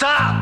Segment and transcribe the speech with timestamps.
[0.00, 0.34] Stop!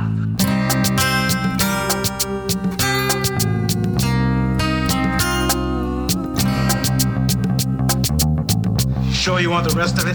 [9.12, 10.14] Sure you want the rest of it?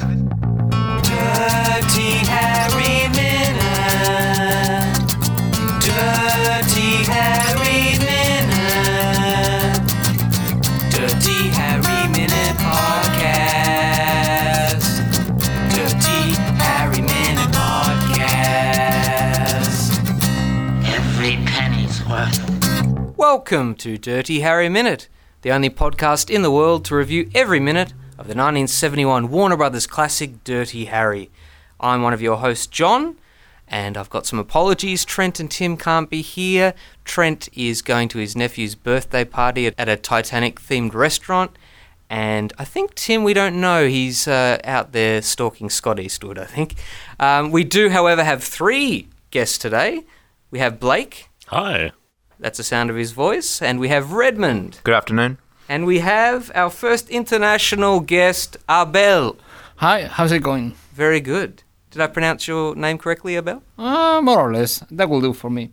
[1.04, 2.93] Dirty Harry
[23.36, 25.10] Welcome to Dirty Harry Minute,
[25.42, 29.88] the only podcast in the world to review every minute of the 1971 Warner Brothers
[29.88, 31.32] classic Dirty Harry.
[31.80, 33.18] I'm one of your hosts, John,
[33.68, 35.04] and I've got some apologies.
[35.04, 36.76] Trent and Tim can't be here.
[37.06, 41.58] Trent is going to his nephew's birthday party at, a Titanic themed restaurant.
[42.12, 43.88] And I think Tim, we don't know.
[43.88, 46.76] He's uh, out there stalking Scott Eastwood, I think.
[47.20, 50.04] Um, we do, however, have three guests today.
[50.52, 51.94] We have Blake, Hi.
[52.44, 54.82] That's the sound of his voice, and we have Redmond.
[54.84, 55.38] Good afternoon.
[55.70, 59.38] And we have our first international guest, Abel.
[59.78, 60.76] Hi, how's it going?
[60.94, 61.64] Very good.
[61.92, 63.64] Did I pronounce your name correctly, Abel?
[63.78, 64.84] Uh, more or less.
[64.92, 65.72] That will do for me.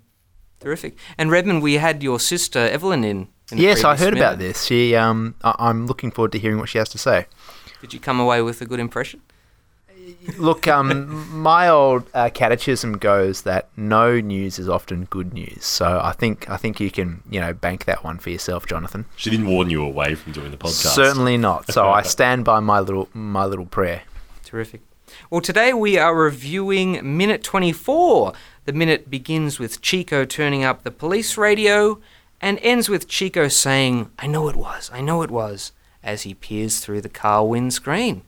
[0.61, 0.97] Terrific.
[1.19, 3.29] And Redmond, we had your sister Evelyn in.
[3.51, 4.65] in Yes, I previous heard about this.
[4.65, 7.27] She, um, I- I'm looking forward to hearing what she has to say.
[7.81, 9.23] Did you come away with a good impression?
[10.39, 15.65] Look, um, my old uh, catechism goes that no news is often good news.
[15.65, 19.07] So I think I think you can, you know, bank that one for yourself, Jonathan.
[19.17, 20.95] She didn't warn you away from doing the podcast.
[20.95, 21.73] Certainly not.
[21.73, 24.03] So I stand by my little my little prayer.
[24.45, 24.83] Terrific.
[25.31, 28.33] Well, today we are reviewing minute 24.
[28.65, 32.01] The minute begins with Chico turning up the police radio
[32.41, 36.35] and ends with Chico saying, I know it was, I know it was, as he
[36.35, 38.23] peers through the car windscreen.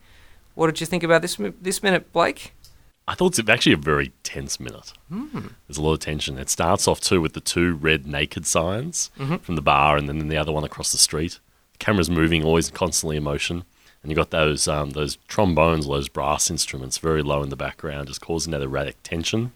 [0.54, 2.54] What did you think about this, this minute, Blake?
[3.08, 4.92] I thought it's actually a very tense minute.
[5.10, 6.38] There's a lot of tension.
[6.38, 9.10] It starts off too with the two red naked signs
[9.42, 11.40] from the bar, and then the other one across the street.
[11.72, 13.64] The camera's moving, always constantly in motion,
[14.02, 18.06] and you got those um, those trombones, those brass instruments, very low in the background,
[18.06, 19.52] just causing that erratic tension.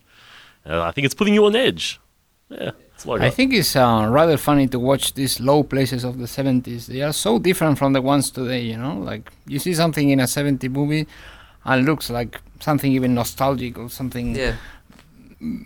[0.65, 2.00] Uh, I think it's putting you on edge.
[2.49, 2.72] Yeah,
[3.04, 6.86] I think it's uh, rather funny to watch these low places of the 70s.
[6.86, 8.94] They are so different from the ones today, you know?
[8.98, 11.06] Like, you see something in a 70 movie
[11.64, 14.54] and it looks like something even nostalgic or something Yeah.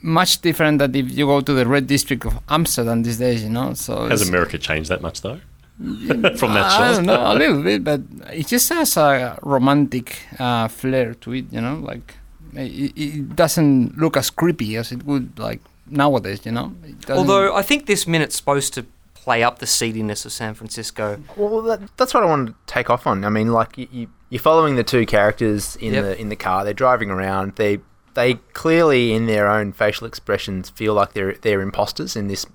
[0.02, 3.50] much different than if you go to the red district of Amsterdam these days, you
[3.50, 3.74] know?
[3.74, 5.40] So Has America changed that much though?
[5.80, 8.00] From that I shot, don't know, a little bit, but
[8.32, 11.76] it just has a romantic uh, flair to it, you know?
[11.76, 12.16] Like,
[12.54, 15.60] it, it doesn't look as creepy as it would, like,
[15.90, 16.74] nowadays, you know?
[17.08, 21.20] Although I think this minute's supposed to play up the seediness of San Francisco.
[21.36, 23.24] Well, that, that's what I wanted to take off on.
[23.24, 26.04] I mean, like you, you, you're following the two characters in Yep.
[26.04, 26.64] the in the car.
[26.64, 27.56] They're driving around.
[27.56, 27.80] They
[28.14, 32.46] they clearly, in their own facial expressions, feel like they're they're imposters in this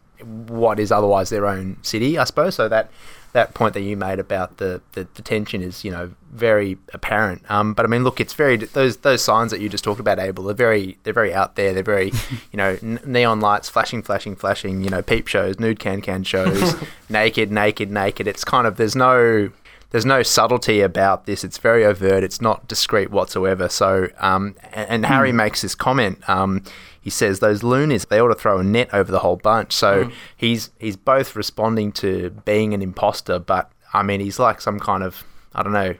[0.47, 2.55] what is otherwise their own city, I suppose.
[2.55, 2.89] So that
[3.35, 7.43] that point that you made about the, the, the tension is you know very apparent.
[7.51, 10.19] Um, but I mean, look, it's very those those signs that you just talked about,
[10.19, 10.45] Abel.
[10.45, 11.73] They're very they're very out there.
[11.73, 12.13] They're very
[12.53, 14.85] you know n- neon lights flashing, flashing, flashing.
[14.85, 16.75] You know, peep shows, nude can can shows,
[17.09, 18.25] naked, naked, naked.
[18.25, 19.49] It's kind of there's no
[19.91, 21.43] there's no subtlety about this.
[21.43, 22.23] It's very overt.
[22.23, 23.67] It's not discreet whatsoever.
[23.67, 26.27] So, um, and, and Harry makes this comment.
[26.29, 26.63] Um,
[27.05, 29.73] he says those loonies they ought to throw a net over the whole bunch.
[29.73, 34.79] So he's he's both responding to being an imposter, but I mean he's like some
[34.79, 35.23] kind of
[35.53, 35.93] I don't know.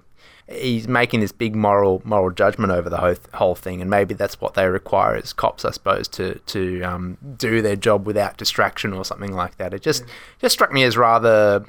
[0.49, 4.41] He's making this big moral moral judgment over the whole, whole thing, and maybe that's
[4.41, 8.91] what they require as cops, I suppose, to to um, do their job without distraction
[8.91, 9.75] or something like that.
[9.75, 10.03] It just
[10.41, 11.63] just struck me as rather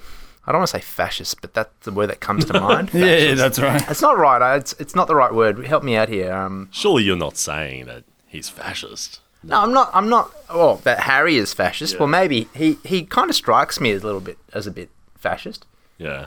[0.47, 2.95] I don't want to say fascist, but that's the word that comes to mind.
[2.95, 3.85] Yeah, yeah, that's right.
[3.91, 4.57] It's not right.
[4.57, 5.67] It's it's not the right word.
[5.67, 6.33] Help me out here.
[6.33, 9.21] Um, surely you're not saying that he's fascist.
[9.47, 9.91] No, I'm not.
[9.95, 10.31] I'm not.
[10.49, 11.99] Well, that Harry is fascist.
[11.99, 14.91] Well, maybe he he kind of strikes me as a little bit as a bit
[15.19, 15.65] fascist.
[15.99, 16.27] Yeah.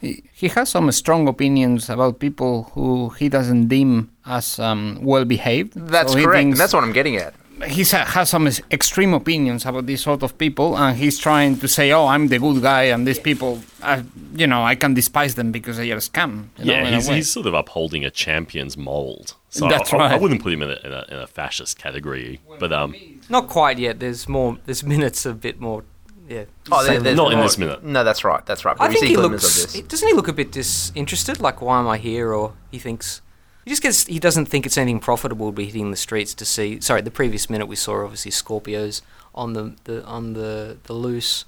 [0.00, 5.24] He, he has some strong opinions about people who he doesn't deem as um, well
[5.24, 5.74] behaved.
[5.74, 6.44] That's So correct.
[6.44, 7.34] and that's what I'm getting at.
[7.68, 11.92] he has some extreme opinions about these sort of people, and he's trying to say,
[11.92, 14.02] "Oh, I'm the good guy, and these people, are,
[14.34, 17.06] you know, I can despise them because they are scam." You know, yeah, in he's,
[17.08, 19.36] he's sort of upholding a champion's mold.
[19.54, 21.78] So That's I, I- I wouldn't put him in a, in a, in a fascist
[21.78, 22.40] category.
[22.58, 22.92] But um,
[23.28, 24.00] Not quite yet.
[24.00, 24.58] There's more.
[24.66, 25.84] There's minute's a bit more.
[26.28, 26.46] Yeah.
[26.72, 27.84] Oh, there- there's Not in this minute.
[27.84, 28.44] No, that's right.
[28.46, 28.76] That's right.
[28.76, 29.42] But I we think see he looks.
[29.72, 29.80] this.
[29.82, 31.40] Doesn't he look a bit disinterested?
[31.40, 32.32] Like, why am I here?
[32.34, 33.22] Or he thinks
[33.64, 34.06] he just gets.
[34.06, 36.80] He doesn't think it's anything profitable to be hitting the streets to see.
[36.80, 39.02] Sorry, the previous minute we saw obviously Scorpios
[39.36, 41.44] on the, the on the the loose.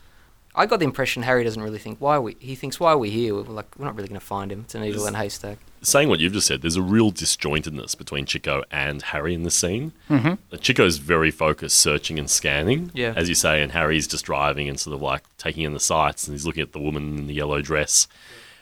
[0.58, 2.36] I got the impression Harry doesn't really think why are we.
[2.40, 3.34] He thinks why are we here?
[3.34, 4.60] We're like we're not really going to find him.
[4.60, 5.58] It's a needle in a haystack.
[5.82, 9.50] saying what you've just said, there's a real disjointedness between Chico and Harry in the
[9.50, 9.92] scene.
[10.10, 10.56] Mm-hmm.
[10.58, 13.12] Chico's very focused, searching and scanning, Yeah.
[13.14, 16.26] as you say, and Harry's just driving and sort of like taking in the sights,
[16.26, 18.08] and he's looking at the woman in the yellow dress.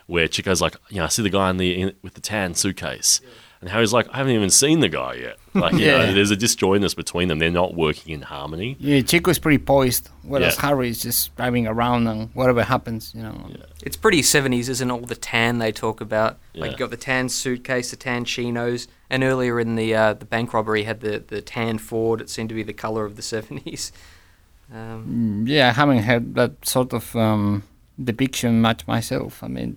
[0.06, 2.54] Where Chico's like, you know, I see the guy in the in, with the tan
[2.54, 3.22] suitcase,
[3.64, 5.38] and Harry's like, I haven't even seen the guy yet.
[5.54, 5.98] Like, you Yeah.
[6.06, 7.38] know, there's a disjointedness between them.
[7.38, 8.76] They're not working in harmony.
[8.78, 10.62] Yeah, Chico is pretty poised, whereas Yeah.
[10.68, 13.46] Harry is just driving around and whatever happens, you know.
[13.48, 13.64] Yeah.
[13.82, 14.90] It's pretty 70s, isn't?
[14.90, 16.38] All the tan they talk about.
[16.54, 20.26] Like, you got the tan suitcase, the tan chinos, and earlier in the uh, the
[20.26, 22.20] bank robbery had the, the tan Ford.
[22.20, 23.92] It seemed to be the colour of the 70s.
[24.72, 27.62] Um, Mm, Yeah, I haven't had that sort of um,
[28.02, 29.42] depiction much myself.
[29.42, 29.76] I mean,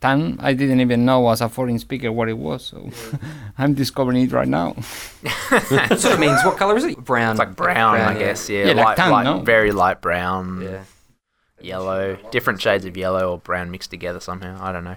[0.00, 2.90] tan, I didn't even know as a foreign speaker what it was, so
[3.58, 4.74] I'm discovering it right now.
[5.22, 6.98] it sort of means, what colour is it?
[6.98, 7.32] Brown.
[7.32, 8.18] It's like brown, I yeah.
[8.18, 8.48] guess.
[8.48, 9.40] Yeah, Yeah, like light, tan, light, no?
[9.40, 10.82] very light brown, Yeah.
[11.60, 14.58] yellow, different shades of yellow or brown mixed together somehow.
[14.62, 14.96] I don't know.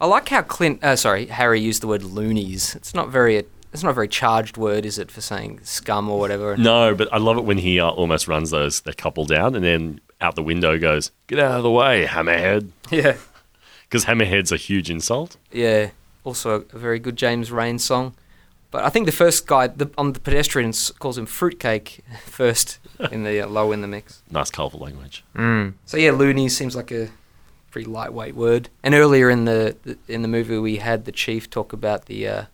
[0.00, 2.74] I like how Clint, uh, sorry, Harry used the word loonies.
[2.74, 3.36] It's not very,
[3.72, 6.56] it's not a very charged word, is it, for saying scum or whatever?
[6.56, 9.62] No, but I love it when he uh, almost runs those that couple down, and
[9.64, 13.16] then out the window goes, "Get out of the way, hammerhead," Yeah.
[13.90, 15.36] Because hammerhead's a huge insult.
[15.50, 15.90] Yeah.
[16.24, 18.14] Also a, a very good James Reyne song.
[18.70, 22.78] But I think the first guy the, on the pedestrians calls him fruitcake first
[23.10, 24.22] in the uh, low in the mix.
[24.30, 25.24] Nice, colourful language.
[25.34, 25.74] Mm.
[25.86, 27.08] So yeah, loony seems like a
[27.72, 28.68] pretty lightweight word.
[28.84, 32.28] And earlier in the, the in the movie, we had the chief talk about the
[32.28, 32.44] uh,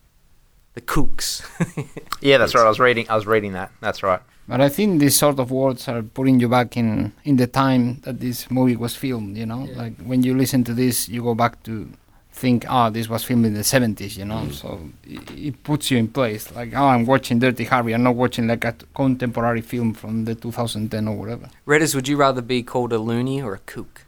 [0.74, 1.42] the kooks.
[2.22, 2.64] Yeah, that's right.
[2.64, 3.06] I was reading.
[3.10, 3.70] I was reading that.
[3.80, 4.20] That's right.
[4.48, 8.00] But I think these sort of words are putting you back in, in the time
[8.02, 9.68] that this movie was filmed, you know?
[9.74, 11.90] Like when you listen to this, you go back to
[12.30, 14.42] think, oh, this was filmed in the 70s, you know?
[14.42, 14.52] Mm.
[14.52, 16.54] So it, it puts you in place.
[16.54, 20.26] Like, oh, I'm watching Dirty Harry, I'm not watching like a t- contemporary film from
[20.26, 21.48] the 2010 or whatever.
[21.66, 24.02] Redders, would you rather be called a loony or a kook?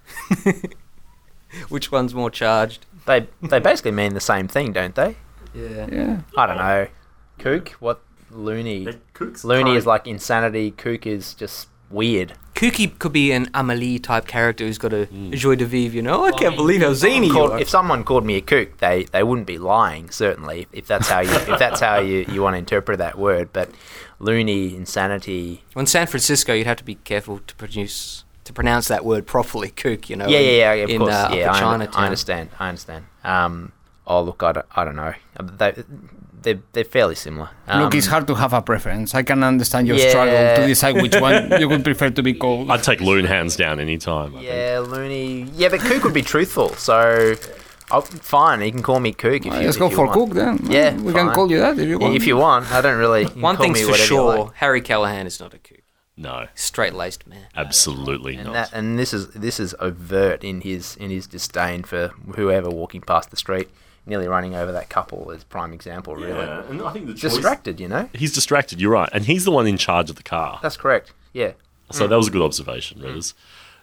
[1.69, 2.85] Which one's more charged?
[3.06, 5.17] They they basically mean the same thing, don't they?
[5.55, 5.88] Yeah.
[5.90, 6.20] Yeah.
[6.37, 6.88] I don't know.
[7.38, 7.70] Kook?
[7.81, 8.88] What loony?
[9.42, 10.70] Loony is like insanity.
[10.70, 12.34] Kook is just weird.
[12.54, 16.25] Kooky could be an Amelie type character who's got a joie de vivre, you know?
[16.25, 17.58] I can't believe how zany you are.
[17.60, 20.10] if someone called me a kook, they, they wouldn't be lying.
[20.10, 23.52] Certainly, if that's how you if that's how you, you want to interpret that word.
[23.52, 23.70] But
[24.19, 25.62] loony, insanity.
[25.75, 29.26] Well, in San Francisco, you'd have to be careful to produce to pronounce that word
[29.26, 30.10] properly, kook.
[30.10, 30.26] You know.
[30.26, 30.84] Yeah, yeah, yeah.
[30.84, 31.12] Of in, course.
[31.12, 32.02] uh, yeah, I, Chinatown.
[32.02, 32.50] I understand.
[32.58, 33.04] I understand.
[33.22, 33.72] Um,
[34.04, 35.14] oh, look, I don't, I don't know.
[35.40, 35.84] They,
[36.43, 37.50] they're, they're fairly similar.
[37.67, 39.14] Um, Look, it's hard to have a preference.
[39.14, 40.08] I can understand your Yeah.
[40.11, 42.70] struggle to decide which one you would prefer to be called.
[42.70, 44.35] I'd take loon hands down any time.
[44.38, 45.43] Yeah, loony.
[45.55, 46.70] Yeah, but kook would be truthful.
[46.75, 47.35] So,
[47.90, 48.61] oh, fine.
[48.62, 49.50] You can call me kook if you.
[49.52, 50.12] Let's if go you for want.
[50.19, 50.58] Cook then.
[50.70, 52.14] Yeah, we can call you that if you want.
[52.17, 53.23] If you want, I don't really.
[53.23, 54.55] you can One call thing's me for sure: like.
[54.55, 55.79] Harry Callahan is not a kook.
[56.20, 57.46] No, Straight laced man.
[57.55, 58.52] absolutely And not.
[58.55, 63.02] that, and this is this is overt in his in his disdain for whoever walking
[63.02, 63.69] past the street,
[64.08, 66.16] nearly running over that couple is prime example.
[66.16, 68.08] Really Yeah, and I think the choice- distracted, you know.
[68.14, 68.81] He's distracted.
[68.81, 70.58] You're right, and he's the one in charge of the car.
[70.62, 71.12] That's correct.
[71.32, 71.52] Yeah.
[71.90, 73.32] So that was a good observation, Redders.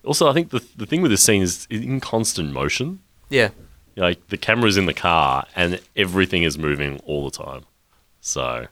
[0.04, 3.00] Also, I think the the thing with this scene is it's in constant motion.
[3.30, 3.50] Yeah.
[3.96, 7.64] Like the camera's in the car and everything is moving all the time.
[8.22, 8.68] So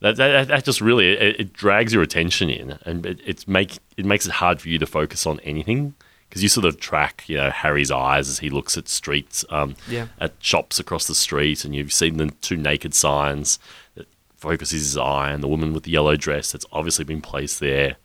[0.00, 3.78] that that, that just really it, it drags your attention in, and it, it's make
[3.98, 5.94] it makes it hard for you to focus on anything
[6.30, 9.74] because you sort of track you know Harry's eyes as he looks at streets, um,
[9.88, 10.06] Yeah.
[10.18, 13.58] at shops across the street, and you've seen the two naked signs
[13.96, 14.06] that
[14.36, 17.96] focuses his eye, and the woman with the yellow dress that's obviously been placed there.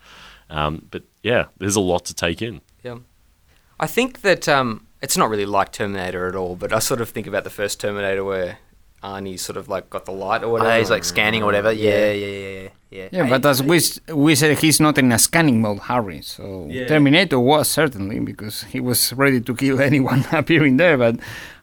[0.49, 2.61] Um, but yeah, there's a lot to take in.
[2.83, 2.97] Yeah.
[3.79, 7.09] I think that um, it's not really like Terminator at all, but I sort of
[7.09, 8.57] think about the first Terminator where
[9.05, 10.71] Arnie sort of like got the light or whatever.
[10.71, 11.71] Oh, he's like scanning or whatever.
[11.71, 12.69] Yeah, yeah, yeah, yeah.
[12.91, 13.77] Yeah, Yeah, but as we,
[14.13, 16.21] we said, he's not in a scanning mode, Harry.
[16.21, 20.97] So Terminator was certainly because he was ready to kill anyone appearing there.
[20.97, 21.15] But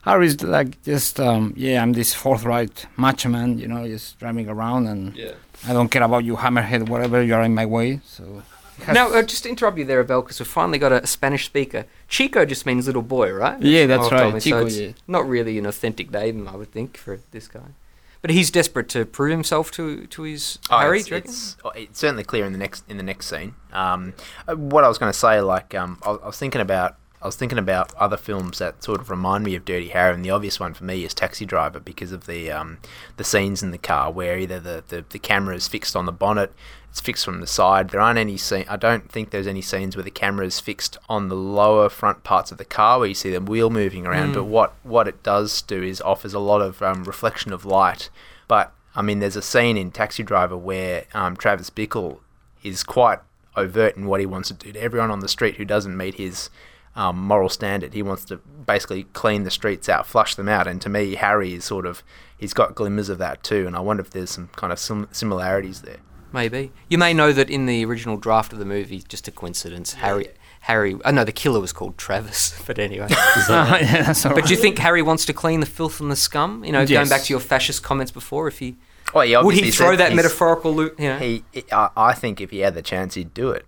[0.03, 4.85] Harry's like just, um, yeah, I'm this forthright macho man, you know, just driving around
[4.87, 5.31] and Yeah.
[5.67, 8.01] I don't care about you, hammerhead, whatever, you're in my way.
[8.05, 8.43] So
[8.91, 11.85] Now, uh, just to interrupt you there, Abel, because we've finally got a, Spanish speaker.
[12.07, 13.61] Chico just means little boy, right?
[13.61, 14.91] Yeah, that's what right, me, Chico, so it's yeah.
[15.07, 17.73] Not really an authentic name, I would think, for this guy.
[18.21, 20.99] But he's desperate to prove himself to to his Oh, Harry.
[20.99, 21.31] it's, do you reckon?
[21.31, 23.55] it's, oh, it's certainly clear in the next in the next scene.
[23.73, 24.13] Um,
[24.47, 26.95] uh, what I was going to say, like, um, I, I was thinking about.
[27.23, 30.25] I was thinking about other films that sort of remind me of Dirty Harry, and
[30.25, 32.79] the obvious one for me is Taxi Driver because of the um,
[33.15, 36.11] the scenes in the car where either the, the, the camera is fixed on the
[36.11, 36.51] bonnet,
[36.89, 37.89] it's fixed from the side.
[37.91, 38.65] There aren't any scene.
[38.67, 42.25] I don't think there's any scenes where the camera is fixed on the lower front
[42.25, 44.33] parts of the car where you see the wheel moving around.
[44.33, 48.09] But what what it does do is offers a lot of um, reflection of light.
[48.49, 52.19] But I mean, there's a scene in Taxi Driver where um, Travis Bickle
[52.63, 53.19] is quite
[53.55, 56.15] overt in what he wants to do to everyone on the street who doesn't meet
[56.15, 56.49] his
[56.95, 57.93] um, moral standard.
[57.93, 60.67] He wants to basically clean the streets out, flush them out.
[60.67, 62.03] And to me, Harry is sort of
[62.37, 63.65] he's got glimmers of that too.
[63.67, 65.97] And I wonder if there's some kind of sim- similarities there.
[66.31, 69.93] Maybe you may know that in the original draft of the movie, just a coincidence,
[69.93, 70.27] Harry.
[70.61, 73.07] Harry, oh no, the killer was called Travis, but anyway.
[73.11, 76.09] Ah, yeah, that's all but do you think Harry wants to clean the filth and
[76.09, 76.63] the scum?
[76.63, 78.77] You know, going back to your fascist comments before, if he
[79.13, 80.99] Oh, he would he throw that metaphorical loop?
[80.99, 83.65] You know, He, I, I think if he had the chance, he'd do it.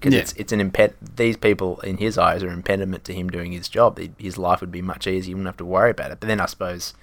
[0.00, 0.20] Because Yeah.
[0.20, 0.94] it's it's an imped.
[1.16, 4.00] These people in his eyes are an impediment to him doing his job.
[4.18, 5.28] His life would be much easier.
[5.30, 6.20] He wouldn't have to worry about it.
[6.20, 6.94] But then I suppose,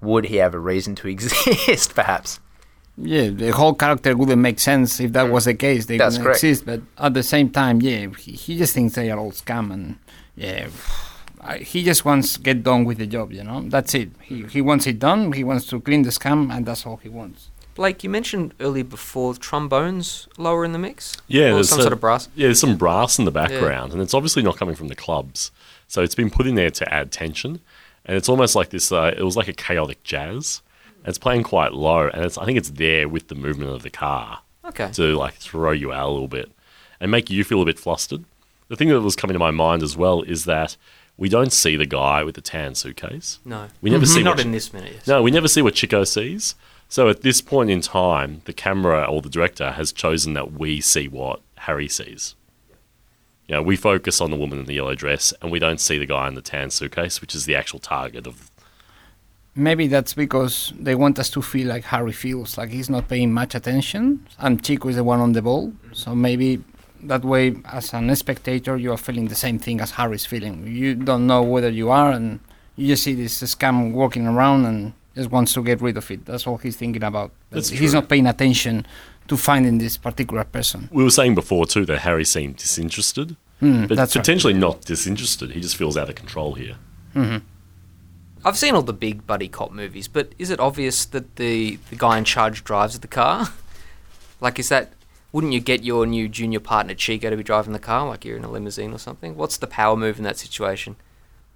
[0.00, 1.94] would he have a reason to exist?
[1.94, 2.38] Perhaps.
[3.00, 5.32] Yeah, the whole character wouldn't make sense if that mm.
[5.32, 5.86] was the case.
[5.86, 6.44] They That's wouldn't correct.
[6.44, 6.66] exist.
[6.66, 9.98] But at the same time, yeah, he, he just thinks they are all scam, and
[10.34, 10.66] yeah,
[11.40, 13.32] I, he just wants to get done with the job.
[13.32, 14.10] You know, that's it.
[14.22, 15.32] He he wants it done.
[15.32, 17.50] He wants to clean the scam, and that's all he wants.
[17.78, 21.16] Blake, you mentioned earlier before trombones lower in the mix.
[21.28, 22.28] Yeah, or there's some a- sort of brass.
[22.34, 25.52] Yeah, there's some brass in the background, and it's obviously not coming from the clubs.
[25.86, 27.60] So it's been put in there to add tension,
[28.04, 28.90] and it's almost like this.
[28.90, 30.60] Uh, it was like a chaotic jazz.
[31.04, 33.90] It's playing quite low, and it's, I think it's there with the movement of the
[33.90, 34.90] car Okay.
[34.94, 36.50] to like throw you out a little bit
[37.00, 38.24] and make you feel a bit flustered.
[38.66, 40.76] The thing that was coming to my mind as well is that
[41.16, 43.38] we don't see the guy with the tan suitcase.
[43.44, 44.94] No, We never see not what- in this minute.
[44.96, 45.06] Yes.
[45.06, 46.56] No, we never see what Chico sees.
[46.88, 50.80] So at this point in time, the camera or the director has chosen that we
[50.80, 52.34] see what Harry sees.
[53.46, 55.98] You know, we focus on the woman in the yellow dress and we don't see
[55.98, 58.50] the guy in the tan suitcase, which is the actual target of.
[59.54, 63.32] Maybe that's because they want us to feel like Harry feels, like he's not paying
[63.32, 65.72] much attention, and Chico is the one on the ball.
[65.92, 66.62] So maybe
[67.02, 70.66] that way, as an spectator, you are feeling the same thing as Harry's feeling.
[70.66, 72.40] You don't know whether you are, and
[72.76, 76.24] you just see this scam walking around and just wants to get rid of it.
[76.24, 77.32] That's all he's thinking about.
[77.50, 78.00] That's he's true.
[78.00, 78.86] not paying attention
[79.28, 80.88] to finding this particular person.
[80.92, 84.22] We were saying before too that Harry seemed disinterested, Hmm, but that's right.
[84.22, 85.50] potentially not disinterested.
[85.50, 86.76] He just feels out of control here.
[88.44, 91.96] I've seen all the big buddy cop movies, but is it obvious that the, the
[91.96, 93.48] guy in charge drives the car?
[94.40, 94.92] like, is that.
[95.32, 98.38] Wouldn't you get your new junior partner Chico to be driving the car, like you're
[98.38, 99.36] in a limousine or something?
[99.36, 100.96] What's the power move in that situation?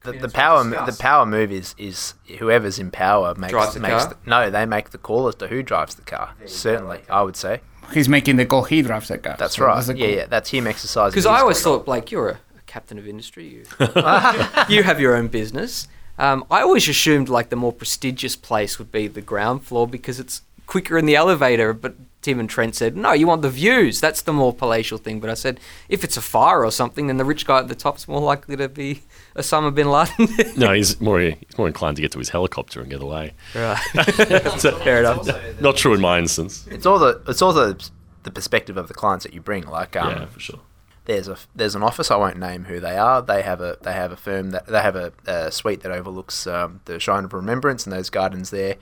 [0.05, 4.05] The, the power the power move is, is whoever's in power makes Drives the makes
[4.05, 4.17] car?
[4.25, 6.35] The, no they make the call as to who drives the car.
[6.47, 7.61] Certainly, I would say
[7.93, 8.65] He's making the call.
[8.65, 9.37] He drives the car.
[9.39, 9.85] that's So right.
[9.85, 11.11] the yeah, yeah, that's him exercising.
[11.13, 11.79] Because I always control.
[11.79, 13.47] thought, Blake, you're a, a captain of industry.
[13.47, 13.65] You,
[14.69, 15.89] you have your own business.
[16.19, 20.21] Um, I always assumed like the more prestigious place would be the ground floor because
[20.21, 21.73] it's quicker in the elevator.
[21.73, 24.01] But Tim and Trent said, no, you want the views.
[24.01, 25.19] That's the more palatial thing.
[25.21, 27.75] But I said, if it's a fire or something, then the rich guy at the
[27.75, 29.03] top's more likely to be
[29.37, 30.29] Osama bin Laden.
[30.57, 33.35] No, he's more he's more inclined to get to his helicopter and get away.
[33.55, 33.79] right.
[34.61, 35.61] So- Fair enough.
[35.61, 36.67] not true in my instance.
[36.71, 37.89] it's all the it's all the
[38.25, 39.67] the perspective of the clients that you bring.
[39.67, 40.61] Like um, yeah, for sure.
[41.07, 43.21] there's a there's an office I won't name who they are.
[43.23, 46.47] They have a they have a firm that they have a, a suite that overlooks
[46.47, 48.77] um, the Shrine of Remembrance and those gardens there.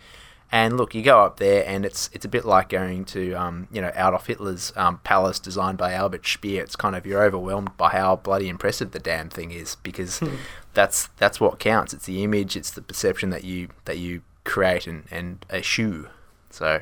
[0.52, 3.68] And look, you go up there, and it's it's a bit like going to um,
[3.70, 6.62] you know Adolf Hitler's um, palace designed by Albert Speer.
[6.62, 10.20] It's kind of you're overwhelmed by how bloody impressive the damn thing is because
[10.74, 11.94] that's that's what counts.
[11.94, 16.08] It's the image, it's the perception that you that you create and and eschew.
[16.50, 16.80] So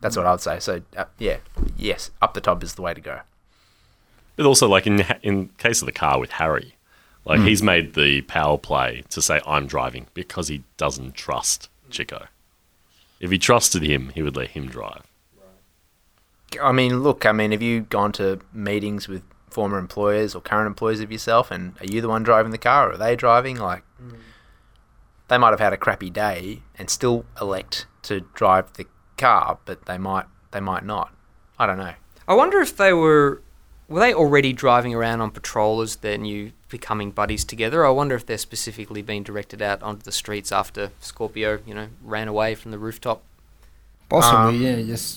[0.00, 0.58] that's what I would say.
[0.58, 1.36] So uh, yeah,
[1.76, 3.20] yes, up the top is the way to go.
[4.34, 6.74] But also, like in in case of the car with Harry,
[7.24, 12.26] like he's made the power play to say I'm driving because he doesn't trust Chico.
[13.20, 15.02] If he trusted him, he would let him drive.
[16.62, 20.66] I mean, look, I mean, have you gone to meetings with former employers or current
[20.66, 23.56] employees of yourself, and are you the one driving the car, or are they driving?
[23.56, 23.84] Like,
[25.28, 29.86] they might have had a crappy day and still elect to drive the car, but
[29.86, 31.14] they might, they might not.
[31.58, 31.94] I don't know.
[32.26, 33.42] I wonder if they were
[33.88, 37.78] were they already driving around on patrol as their new becoming buddies together.
[37.86, 41.88] I wonder if they're specifically being directed out onto the streets after Scorpio, you know,
[42.14, 43.18] ran away from the rooftop.
[44.08, 45.08] Possibly, Um, yeah, just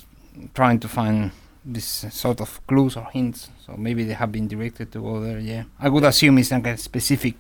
[0.54, 1.32] trying to find
[1.76, 1.88] this
[2.24, 3.50] sort of clues or hints.
[3.66, 5.40] So maybe they have been directed to go there.
[5.40, 7.38] Yeah, I would assume it's like a specific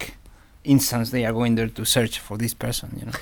[0.63, 2.89] instance they are going there to search for this person.
[2.99, 3.17] You know.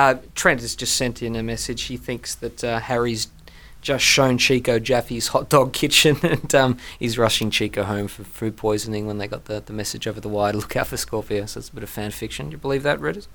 [0.00, 1.82] Uh, Trent has just sent in a message.
[1.92, 3.28] He thinks that uh, Harry's
[3.80, 8.56] just shown Chico Jaffe's hot dog kitchen and um, he's rushing Chico home for food
[8.56, 11.46] poisoning when they got the, the message over the wire to look out for Scorpio.
[11.46, 12.46] So it's a bit of fan fiction.
[12.46, 13.26] Do you believe that, Reddit?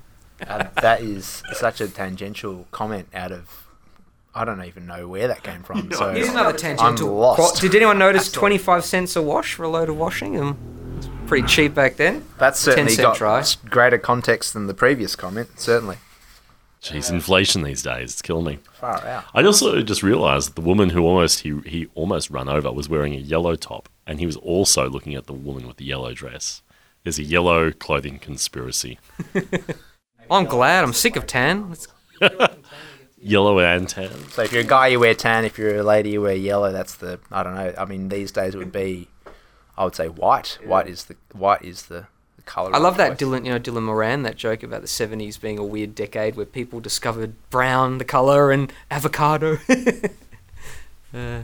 [0.46, 3.68] Uh, that is such a tangential comment out of,
[4.34, 5.90] I don't even know where that came from.
[5.94, 7.08] So Here's another tangential.
[7.08, 7.60] I'm lost.
[7.60, 10.38] Did anyone notice 25 cents a wash for a load of washing?
[10.38, 10.58] Um,
[10.98, 12.24] it's pretty cheap back then.
[12.38, 13.44] That's certainly 10 cent got try.
[13.70, 15.48] greater context than the previous comment.
[15.58, 15.96] Certainly,
[16.84, 18.58] Jeez, inflation these days, it's killing me.
[18.74, 19.24] far out.
[19.34, 22.88] I also just realised that the woman who almost he he almost run over was
[22.90, 26.12] wearing a yellow top, and he was also looking at the woman with the yellow
[26.12, 26.62] dress.
[27.02, 28.98] There's a yellow clothing conspiracy.
[30.30, 30.84] I'm glad.
[30.84, 31.70] I'm sick of tan.
[31.70, 31.88] Let's-
[33.18, 34.10] Yellow and tan.
[34.32, 35.46] So if you're a guy, you wear tan.
[35.46, 36.70] If you're a lady, you wear yellow.
[36.72, 37.72] That's the I don't know.
[37.78, 39.08] I mean, these days it would be,
[39.78, 40.58] I would say white.
[40.64, 42.06] White is the white is the,
[42.44, 42.74] the color.
[42.74, 43.28] I love that choice.
[43.28, 46.46] Dylan, you know, Dylan Moran, that joke about the 70s being a weird decade where
[46.46, 49.58] people discovered brown, the color, and avocado.
[51.14, 51.40] uh,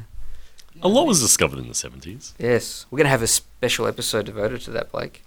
[0.83, 2.33] A lot was discovered in the 70s.
[2.39, 5.23] yes, we're going to have a special episode devoted to that, Blake.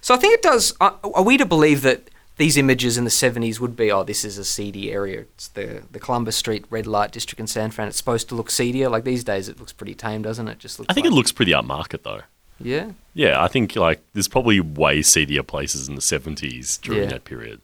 [0.00, 0.74] So I think it does.
[0.80, 4.24] Are, are we to believe that these images in the 70s would be, oh, this
[4.24, 5.20] is a seedy area?
[5.20, 7.86] It's the, the Columbus Street red light district in San Fran.
[7.88, 8.88] It's supposed to look seedier.
[8.88, 10.58] Like these days, it looks pretty tame, doesn't it?
[10.58, 12.22] Just looks I think like, it looks pretty upmarket though.
[12.64, 12.92] Yeah.
[13.14, 17.08] Yeah, I think like there's probably way seedier places in the 70s during Yeah.
[17.10, 17.60] that period.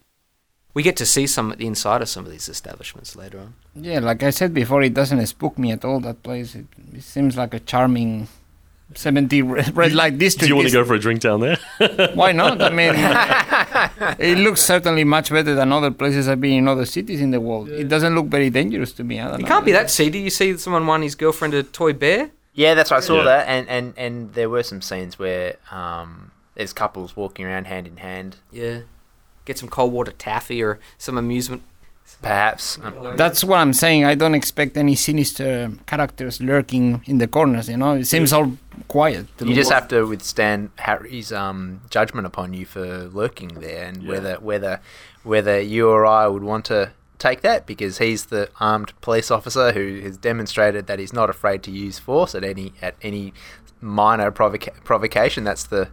[0.75, 3.55] We get to see some the inside of some of these establishments later on.
[3.75, 5.99] Yeah, like I said before, it doesn't spook me at all.
[6.01, 8.29] That place, it, it seems like a charming
[8.95, 10.43] 70 red, red light district.
[10.45, 11.59] Do you want to go for a drink down there?
[12.15, 12.61] Why not?
[12.63, 12.95] I mean,
[14.19, 17.41] it looks certainly much better than other places I've been in other cities in the
[17.41, 17.69] world.
[17.71, 19.19] It doesn't look very dangerous to me.
[19.21, 19.49] I don't It know.
[19.49, 20.21] can't be that seedy.
[20.21, 22.31] You see someone won his girlfriend a toy bear?
[22.63, 22.99] Yeah, that's right.
[23.03, 23.25] I saw Yeah.
[23.33, 25.49] that, and, and and there were some scenes where
[25.81, 26.11] um,
[26.57, 28.31] there's couples walking around hand in hand,
[28.63, 28.79] Yeah.
[29.49, 31.63] Get some cold water taffy or some amusement.
[32.23, 32.79] perhaps.
[32.85, 34.05] Um, That's what I'm saying.
[34.13, 37.69] I don't expect any sinister characters lurking in the corners.
[37.69, 38.49] You know, it seems all
[38.89, 39.27] quiet.
[39.41, 39.55] you me.
[39.55, 42.87] just have to withstand Harry's um, judgment upon you for
[43.21, 44.11] lurking there, and Yeah.
[44.13, 44.75] whether whether
[45.33, 46.81] whether you or I would want to
[47.19, 51.63] take that because he's the armed police officer who has demonstrated that he's not afraid
[51.65, 53.33] to use force at any at any
[53.81, 55.45] minor provoca- provocation.
[55.45, 55.89] That's the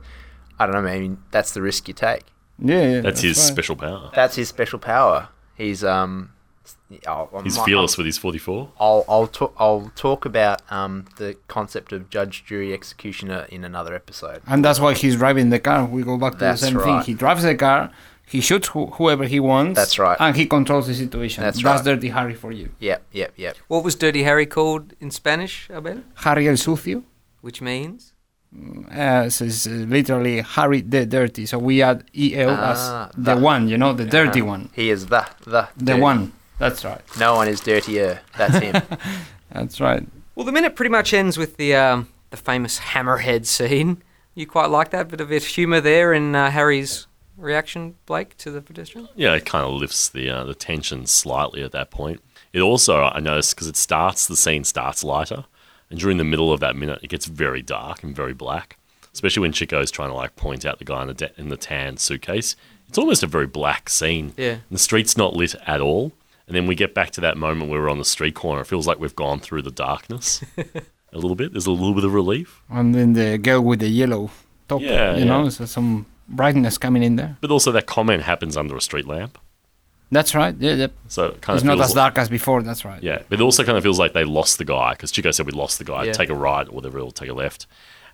[0.59, 0.89] I don't know.
[0.89, 2.23] I mean, that's the risk you take.
[2.57, 3.43] Yeah, yeah, That's his right.
[3.47, 4.09] special power.
[4.13, 5.27] That's his special power.
[5.55, 6.31] He's um.
[7.07, 8.71] I'll, I He's might- fearless with his 44.
[8.79, 13.93] I'll I'll talk I'll talk about um the concept of judge, jury, executioner in another
[13.93, 14.41] episode.
[14.47, 15.85] And that's why he's driving the car.
[15.85, 17.01] We go back to That's the same thing.
[17.01, 17.91] He drives the car,
[18.27, 19.75] he shoots who whoever he wants.
[19.79, 20.17] That's right.
[20.19, 21.43] And he controls the situation.
[21.43, 21.95] That's That's right.
[21.95, 22.69] Dirty Harry for you.
[22.79, 23.55] Yep, yep, yep.
[23.67, 26.01] What was Dirty Harry called in Spanish, Abel?
[26.15, 27.03] Harry el Sucio.
[27.41, 28.13] Which means?
[28.91, 31.45] Uh, so it's uh, literally Harry the Dirty.
[31.45, 32.71] So we add EL Ah,
[33.09, 33.41] as the the.
[33.41, 34.69] one, you know, the dirty Uh, one.
[34.73, 36.01] He is the the The dirty.
[36.01, 36.31] one.
[36.57, 37.01] That's right.
[37.19, 38.21] No one is dirtier.
[38.37, 38.81] That's him.
[39.51, 40.07] That's right.
[40.35, 44.01] Well, the minute pretty much ends with the um, the famous hammerhead scene.
[44.35, 48.51] You quite like that bit of it humour there in uh, Harry's reaction, Blake, to
[48.51, 49.09] the pedestrian.
[49.15, 52.21] Yeah, it kind of lifts the uh, the tension slightly at that point.
[52.53, 55.45] It also, I noticed, because it starts, the scene starts lighter,
[55.89, 58.77] and during the middle of that minute, it gets very dark and very black.
[59.13, 61.57] Especially when Chico's trying to like point out the guy in the da- in the
[61.57, 62.55] tan suitcase.
[62.87, 64.33] It's almost a very black scene.
[64.37, 64.51] Yeah.
[64.51, 66.11] And the street's not lit at all.
[66.47, 68.61] And then we get back to that moment where we're on the street corner.
[68.61, 71.53] It feels like we've gone through the darkness a little bit.
[71.53, 72.61] There's a little bit of relief.
[72.69, 74.29] And then the girl with the yellow
[74.67, 74.81] top.
[74.81, 77.37] Yeah, you know, so some brightness coming in there.
[77.41, 79.37] But also that comment happens under a street lamp.
[80.11, 80.55] That's right.
[80.59, 80.87] Yeah, yeah.
[81.07, 82.61] So it kind It's of not feels as like- dark as before.
[82.61, 83.01] That's right.
[83.01, 85.45] Yeah, but it also kind of feels like they lost the guy because Chico said
[85.45, 86.03] we lost the guy.
[86.05, 86.13] Yeah.
[86.13, 87.65] Take a right or whatever, or take a left,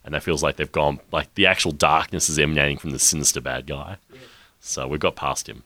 [0.06, 1.00] and that feels like they've gone.
[1.12, 3.98] Like the actual darkness is emanating from the sinister bad guy.
[4.60, 5.64] So we've got past him.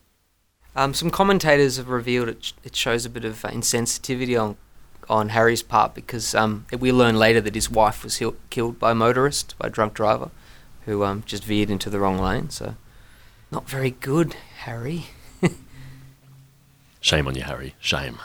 [0.76, 4.58] Um, some commentators have revealed it, it shows a bit of uh, insensitivity on
[5.08, 8.92] on Harry's part because um, we learn later that his wife was hil- killed by
[8.92, 10.32] a motorist, by a drunk driver,
[10.86, 12.50] who um, just veered into the wrong lane.
[12.50, 12.76] So,
[13.52, 15.08] not very good, Harry.
[17.02, 17.76] Shame on you, Harry.
[17.80, 18.20] Shame.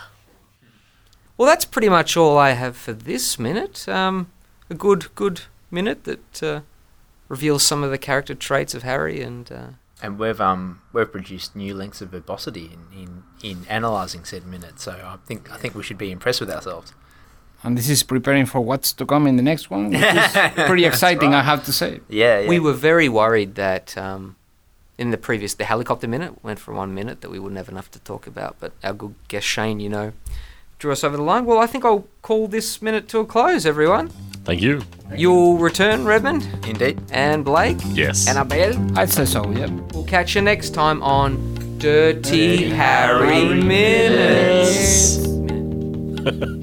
[1.37, 3.89] Well, that's pretty much all I have for this minute.
[3.89, 4.31] Um,
[4.69, 6.61] a good, good minute that uh,
[7.29, 9.51] reveals some of the character traits of Harry and.
[9.51, 9.67] Uh,
[10.03, 14.81] and we've um we've produced new lengths of verbosity in, in, in analysing said minute.
[14.81, 16.95] So I think I think we should be impressed with ourselves.
[17.63, 20.33] And this is preparing for what's to come in the next one, which is
[20.67, 22.01] pretty exciting, I have to say.
[22.09, 22.49] Yeah, yeah.
[22.49, 24.37] We were very worried that um,
[24.97, 27.91] in the previous, the helicopter minute went for one minute that we wouldn't have enough
[27.91, 28.57] to talk about.
[28.61, 30.13] But our good guest Shane, you know,
[30.79, 31.45] drew us over the line.
[31.45, 34.09] Well, I think I'll call this minute to a close, everyone.
[34.45, 34.81] Thank you.
[35.15, 36.99] You'll return, Redmond Indeed.
[37.11, 38.27] and Blake Yes.
[38.27, 38.99] and Abel.
[38.99, 39.67] I'd say so, yeah.
[39.93, 45.19] We'll catch you next time on Dirty Harry Minutes.